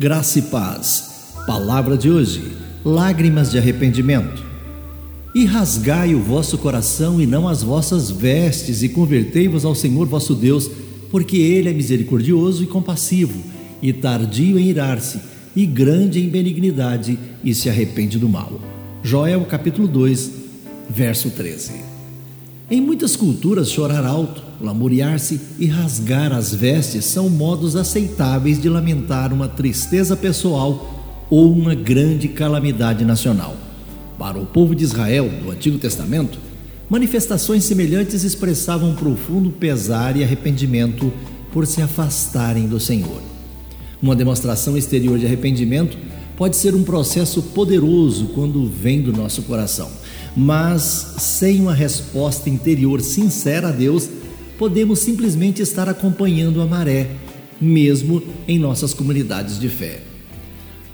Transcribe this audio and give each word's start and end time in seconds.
Graça 0.00 0.38
e 0.38 0.42
paz. 0.42 1.32
Palavra 1.44 1.98
de 1.98 2.08
hoje: 2.08 2.52
lágrimas 2.84 3.50
de 3.50 3.58
arrependimento. 3.58 4.44
E 5.34 5.44
rasgai 5.44 6.14
o 6.14 6.22
vosso 6.22 6.56
coração 6.56 7.20
e 7.20 7.26
não 7.26 7.48
as 7.48 7.64
vossas 7.64 8.08
vestes, 8.08 8.84
e 8.84 8.90
convertei-vos 8.90 9.64
ao 9.64 9.74
Senhor 9.74 10.06
vosso 10.06 10.36
Deus, 10.36 10.70
porque 11.10 11.38
Ele 11.38 11.68
é 11.68 11.72
misericordioso 11.72 12.62
e 12.62 12.66
compassivo, 12.68 13.42
e 13.82 13.92
tardio 13.92 14.56
em 14.56 14.68
irar-se, 14.68 15.18
e 15.56 15.66
grande 15.66 16.20
em 16.20 16.28
benignidade, 16.28 17.18
e 17.42 17.52
se 17.52 17.68
arrepende 17.68 18.20
do 18.20 18.28
mal. 18.28 18.52
Joel 19.02 19.44
capítulo 19.46 19.88
2, 19.88 20.30
verso 20.88 21.28
13. 21.28 21.97
Em 22.70 22.80
muitas 22.80 23.16
culturas, 23.16 23.70
chorar 23.70 24.04
alto 24.04 24.48
Lamuriar-se 24.60 25.40
e 25.56 25.66
rasgar 25.66 26.32
as 26.32 26.52
vestes 26.52 27.04
são 27.04 27.28
modos 27.28 27.76
aceitáveis 27.76 28.60
de 28.60 28.68
lamentar 28.68 29.32
uma 29.32 29.46
tristeza 29.46 30.16
pessoal 30.16 31.24
ou 31.30 31.52
uma 31.52 31.76
grande 31.76 32.26
calamidade 32.26 33.04
nacional. 33.04 33.56
Para 34.18 34.36
o 34.36 34.46
povo 34.46 34.74
de 34.74 34.82
Israel 34.82 35.28
do 35.28 35.52
Antigo 35.52 35.78
Testamento, 35.78 36.40
manifestações 36.90 37.62
semelhantes 37.62 38.24
expressavam 38.24 38.96
profundo 38.96 39.50
pesar 39.50 40.16
e 40.16 40.24
arrependimento 40.24 41.12
por 41.52 41.68
se 41.68 41.80
afastarem 41.80 42.66
do 42.66 42.80
Senhor. 42.80 43.22
Uma 44.02 44.16
demonstração 44.16 44.76
exterior 44.76 45.20
de 45.20 45.26
arrependimento 45.26 45.96
pode 46.36 46.56
ser 46.56 46.74
um 46.74 46.82
processo 46.82 47.42
poderoso 47.42 48.26
quando 48.34 48.68
vem 48.68 49.02
do 49.02 49.12
nosso 49.12 49.42
coração, 49.42 49.88
mas 50.36 51.14
sem 51.18 51.60
uma 51.60 51.74
resposta 51.74 52.48
interior 52.48 53.00
sincera 53.00 53.68
a 53.68 53.72
Deus, 53.72 54.08
podemos 54.58 54.98
simplesmente 54.98 55.62
estar 55.62 55.88
acompanhando 55.88 56.60
a 56.60 56.66
maré, 56.66 57.10
mesmo 57.60 58.22
em 58.46 58.58
nossas 58.58 58.92
comunidades 58.94 59.58
de 59.58 59.68
fé. 59.68 60.02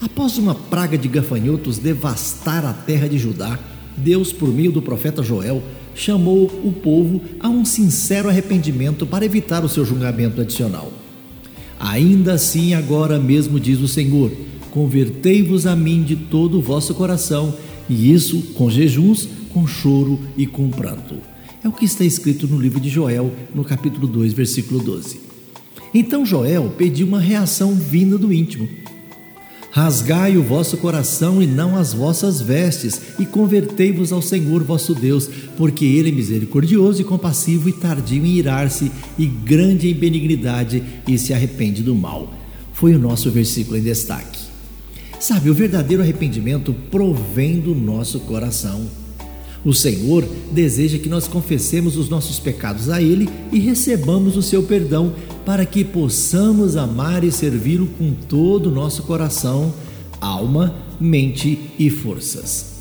Após 0.00 0.36
uma 0.36 0.54
praga 0.54 0.98
de 0.98 1.06
gafanhotos 1.06 1.78
devastar 1.78 2.64
a 2.64 2.72
terra 2.72 3.08
de 3.08 3.18
Judá, 3.18 3.58
Deus, 3.96 4.32
por 4.32 4.48
meio 4.48 4.72
do 4.72 4.82
profeta 4.82 5.22
Joel, 5.22 5.62
chamou 5.94 6.46
o 6.64 6.72
povo 6.72 7.20
a 7.38 7.48
um 7.48 7.64
sincero 7.64 8.28
arrependimento 8.28 9.06
para 9.06 9.24
evitar 9.24 9.64
o 9.64 9.68
seu 9.68 9.84
julgamento 9.84 10.40
adicional. 10.40 10.92
Ainda 11.78 12.34
assim, 12.34 12.74
agora 12.74 13.18
mesmo 13.18 13.60
diz 13.60 13.80
o 13.80 13.88
Senhor: 13.88 14.32
convertei-vos 14.70 15.66
a 15.66 15.76
mim 15.76 16.02
de 16.02 16.16
todo 16.16 16.58
o 16.58 16.62
vosso 16.62 16.94
coração, 16.94 17.54
e 17.88 18.12
isso 18.12 18.40
com 18.54 18.70
jejuns, 18.70 19.28
com 19.50 19.66
choro 19.66 20.18
e 20.36 20.46
com 20.46 20.70
pranto. 20.70 21.16
É 21.62 21.68
o 21.68 21.72
que 21.72 21.84
está 21.84 22.04
escrito 22.04 22.46
no 22.48 22.60
livro 22.60 22.80
de 22.80 22.88
Joel, 22.88 23.32
no 23.54 23.64
capítulo 23.64 24.06
2, 24.06 24.32
versículo 24.32 24.82
12. 24.82 25.20
Então 25.94 26.24
Joel 26.24 26.72
pediu 26.76 27.06
uma 27.06 27.20
reação 27.20 27.74
vinda 27.74 28.16
do 28.18 28.32
íntimo. 28.32 28.68
Rasgai 29.70 30.36
o 30.36 30.42
vosso 30.42 30.76
coração 30.76 31.42
e 31.42 31.46
não 31.46 31.76
as 31.76 31.94
vossas 31.94 32.42
vestes, 32.42 33.00
e 33.18 33.24
convertei-vos 33.24 34.12
ao 34.12 34.20
Senhor 34.20 34.62
vosso 34.62 34.94
Deus, 34.94 35.30
porque 35.56 35.86
Ele 35.86 36.10
é 36.10 36.12
misericordioso 36.12 37.00
e 37.00 37.04
compassivo 37.04 37.70
e 37.70 37.72
tardio 37.72 38.26
em 38.26 38.36
irar-se, 38.36 38.92
e 39.18 39.24
grande 39.24 39.88
em 39.88 39.94
benignidade, 39.94 40.82
e 41.08 41.16
se 41.16 41.32
arrepende 41.32 41.82
do 41.82 41.94
mal. 41.94 42.34
Foi 42.74 42.94
o 42.94 42.98
nosso 42.98 43.30
versículo 43.30 43.78
em 43.78 43.82
destaque. 43.82 44.41
Sabe, 45.22 45.48
o 45.50 45.54
verdadeiro 45.54 46.02
arrependimento 46.02 46.74
provém 46.90 47.60
do 47.60 47.76
nosso 47.76 48.18
coração. 48.18 48.84
O 49.64 49.72
Senhor 49.72 50.28
deseja 50.50 50.98
que 50.98 51.08
nós 51.08 51.28
confessemos 51.28 51.96
os 51.96 52.08
nossos 52.08 52.40
pecados 52.40 52.90
a 52.90 53.00
Ele 53.00 53.28
e 53.52 53.60
recebamos 53.60 54.36
o 54.36 54.42
seu 54.42 54.64
perdão 54.64 55.14
para 55.46 55.64
que 55.64 55.84
possamos 55.84 56.76
amar 56.76 57.22
e 57.22 57.30
servi-lo 57.30 57.86
com 57.96 58.12
todo 58.12 58.66
o 58.66 58.74
nosso 58.74 59.04
coração, 59.04 59.72
alma, 60.20 60.74
mente 60.98 61.70
e 61.78 61.88
forças. 61.88 62.72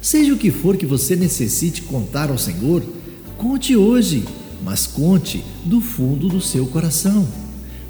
Seja 0.00 0.32
o 0.32 0.38
que 0.38 0.52
for 0.52 0.76
que 0.76 0.86
você 0.86 1.16
necessite 1.16 1.82
contar 1.82 2.30
ao 2.30 2.38
Senhor, 2.38 2.80
conte 3.36 3.74
hoje, 3.74 4.22
mas 4.64 4.86
conte 4.86 5.42
do 5.64 5.80
fundo 5.80 6.28
do 6.28 6.40
seu 6.40 6.64
coração. 6.68 7.26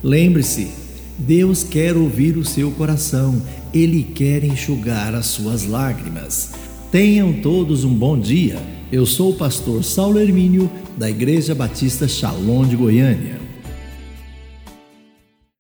Lembre-se, 0.03 0.88
Deus 1.19 1.65
quer 1.65 1.97
ouvir 1.97 2.37
o 2.37 2.45
seu 2.45 2.71
coração, 2.71 3.43
Ele 3.75 4.05
quer 4.05 4.45
enxugar 4.45 5.17
as 5.17 5.27
suas 5.27 5.65
lágrimas. 5.65 6.53
Tenham 6.93 7.33
todos 7.33 7.83
um 7.83 7.93
bom 7.93 8.17
dia. 8.17 8.63
Eu 8.93 9.05
sou 9.05 9.33
o 9.33 9.35
pastor 9.35 9.83
Saulo 9.83 10.21
Hermínio, 10.21 10.71
da 10.97 11.11
Igreja 11.11 11.57
Batista 11.57 12.07
Shalom 12.07 12.65
de 12.65 12.77
Goiânia. 12.77 13.48